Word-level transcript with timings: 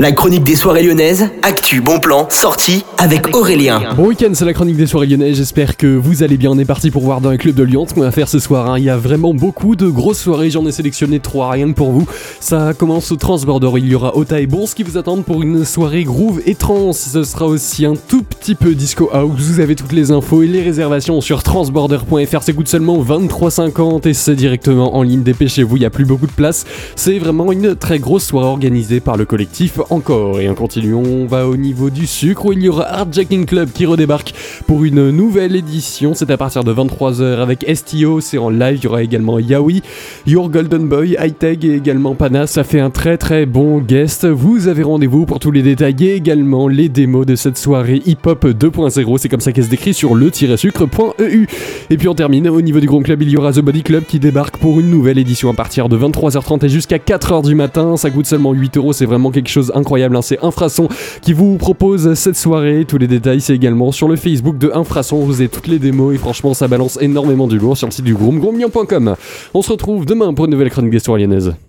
La 0.00 0.12
chronique 0.12 0.44
des 0.44 0.56
soirées 0.56 0.82
lyonnaises, 0.82 1.28
actu, 1.42 1.82
bon 1.82 2.00
plan, 2.00 2.26
sortie 2.30 2.86
avec 2.96 3.36
Aurélien. 3.36 3.82
Bon 3.98 4.06
week-end, 4.06 4.30
c'est 4.32 4.46
la 4.46 4.54
chronique 4.54 4.78
des 4.78 4.86
soirées 4.86 5.06
lyonnaises. 5.06 5.36
J'espère 5.36 5.76
que 5.76 5.86
vous 5.86 6.22
allez 6.22 6.38
bien. 6.38 6.50
On 6.52 6.58
est 6.58 6.64
parti 6.64 6.90
pour 6.90 7.02
voir 7.02 7.20
dans 7.20 7.30
les 7.30 7.36
clubs 7.36 7.54
de 7.54 7.62
Lyon 7.62 7.84
ce 7.86 7.92
qu'on 7.92 8.00
va 8.00 8.10
faire 8.10 8.26
ce 8.26 8.38
soir. 8.38 8.70
hein. 8.70 8.78
Il 8.78 8.84
y 8.84 8.88
a 8.88 8.96
vraiment 8.96 9.34
beaucoup 9.34 9.76
de 9.76 9.88
grosses 9.88 10.20
soirées. 10.20 10.48
J'en 10.48 10.64
ai 10.64 10.72
sélectionné 10.72 11.20
trois 11.20 11.50
rien 11.50 11.68
que 11.68 11.74
pour 11.74 11.92
vous. 11.92 12.06
Ça 12.40 12.72
commence 12.72 13.12
au 13.12 13.16
Transborder. 13.16 13.68
Il 13.76 13.88
y 13.88 13.94
aura 13.94 14.16
Ota 14.16 14.40
et 14.40 14.46
Bons 14.46 14.72
qui 14.72 14.84
vous 14.84 14.96
attendent 14.96 15.22
pour 15.22 15.42
une 15.42 15.66
soirée 15.66 16.04
groove 16.04 16.40
et 16.46 16.54
trance. 16.54 17.00
Ce 17.12 17.22
sera 17.22 17.44
aussi 17.44 17.84
un 17.84 17.92
tout 18.08 18.22
petit 18.22 18.39
peu 18.54 18.74
disco 18.74 19.10
house. 19.12 19.40
Vous 19.40 19.60
avez 19.60 19.76
toutes 19.76 19.92
les 19.92 20.10
infos 20.10 20.42
et 20.42 20.46
les 20.46 20.62
réservations 20.62 21.20
sur 21.20 21.42
transborder.fr. 21.42 22.42
Ça 22.42 22.52
coûte 22.52 22.68
seulement 22.68 23.02
23,50 23.02 24.08
et 24.08 24.14
c'est 24.14 24.34
directement 24.34 24.96
en 24.96 25.02
ligne. 25.02 25.22
Dépêchez-vous, 25.22 25.76
il 25.76 25.80
n'y 25.80 25.86
a 25.86 25.90
plus 25.90 26.04
beaucoup 26.04 26.26
de 26.26 26.32
place. 26.32 26.64
C'est 26.96 27.18
vraiment 27.18 27.52
une 27.52 27.76
très 27.76 27.98
grosse 27.98 28.24
soirée 28.24 28.48
organisée 28.48 29.00
par 29.00 29.16
le 29.16 29.24
collectif 29.24 29.78
encore. 29.90 30.40
Et 30.40 30.48
en 30.48 30.54
continuant, 30.54 31.02
on 31.02 31.26
va 31.26 31.46
au 31.46 31.56
niveau 31.56 31.90
du 31.90 32.06
sucre 32.06 32.46
où 32.46 32.52
il 32.52 32.62
y 32.62 32.68
aura 32.68 32.84
Hardjacking 32.84 33.46
Club 33.46 33.70
qui 33.72 33.86
redébarque 33.86 34.34
pour 34.66 34.84
une 34.84 35.10
nouvelle 35.10 35.54
édition. 35.54 36.14
C'est 36.14 36.30
à 36.30 36.36
partir 36.36 36.64
de 36.64 36.72
23h 36.72 37.40
avec 37.40 37.64
STO, 37.72 38.20
c'est 38.20 38.38
en 38.38 38.50
live. 38.50 38.78
Il 38.80 38.84
y 38.84 38.86
aura 38.88 39.02
également 39.02 39.38
Yaoi, 39.38 39.82
Your 40.26 40.48
Golden 40.48 40.88
Boy, 40.88 41.16
Hightech 41.16 41.64
et 41.64 41.74
également 41.74 42.14
Pana. 42.14 42.46
Ça 42.46 42.64
fait 42.64 42.80
un 42.80 42.90
très 42.90 43.16
très 43.16 43.46
bon 43.46 43.78
guest. 43.78 44.26
Vous 44.26 44.68
avez 44.68 44.82
rendez-vous 44.82 45.26
pour 45.26 45.38
tous 45.38 45.50
les 45.50 45.62
détails 45.62 45.96
et 46.00 46.14
également 46.14 46.68
les 46.68 46.88
démos 46.88 47.26
de 47.26 47.36
cette 47.36 47.58
soirée 47.58 48.02
hip-hop 48.06 48.39
2.0. 48.48 49.18
C'est 49.18 49.28
comme 49.28 49.40
ça 49.40 49.52
qu'elle 49.52 49.64
se 49.64 49.70
décrit 49.70 49.94
sur 49.94 50.14
le-sucre.eu. 50.14 51.46
Et 51.90 51.96
puis 51.96 52.08
on 52.08 52.14
termine 52.14 52.48
au 52.48 52.60
niveau 52.60 52.80
du 52.80 52.86
Grand 52.86 53.02
Club, 53.02 53.22
il 53.22 53.30
y 53.30 53.36
aura 53.36 53.52
The 53.52 53.60
Body 53.60 53.82
Club 53.82 54.04
qui 54.06 54.18
débarque 54.18 54.56
pour 54.58 54.80
une 54.80 54.90
nouvelle 54.90 55.18
édition 55.18 55.50
à 55.50 55.54
partir 55.54 55.88
de 55.88 55.98
23h30 55.98 56.64
et 56.64 56.68
jusqu'à 56.68 56.98
4h 56.98 57.44
du 57.46 57.54
matin. 57.54 57.96
Ça 57.96 58.10
coûte 58.10 58.26
seulement 58.26 58.52
8 58.52 58.76
euros, 58.76 58.92
c'est 58.92 59.06
vraiment 59.06 59.30
quelque 59.30 59.50
chose 59.50 59.72
incroyable. 59.74 60.16
hein. 60.16 60.22
C'est 60.22 60.42
Infrason 60.42 60.88
qui 61.22 61.32
vous 61.32 61.56
propose 61.56 62.14
cette 62.14 62.36
soirée. 62.36 62.84
Tous 62.86 62.98
les 62.98 63.08
détails, 63.08 63.40
c'est 63.40 63.54
également 63.54 63.92
sur 63.92 64.08
le 64.08 64.16
Facebook 64.16 64.58
de 64.58 64.70
Infrason. 64.74 65.18
Vous 65.18 65.40
avez 65.40 65.48
toutes 65.48 65.66
les 65.66 65.78
démos 65.78 66.14
et 66.14 66.18
franchement, 66.18 66.54
ça 66.54 66.68
balance 66.68 66.98
énormément 67.00 67.46
du 67.46 67.58
lourd 67.58 67.76
sur 67.76 67.86
le 67.86 67.92
site 67.92 68.04
du 68.04 68.14
Groom, 68.14 68.38
groomlyon.com. 68.38 69.16
On 69.54 69.62
se 69.62 69.72
retrouve 69.72 70.06
demain 70.06 70.32
pour 70.34 70.44
une 70.46 70.52
nouvelle 70.52 70.70
chronique 70.70 70.92
des. 70.92 71.52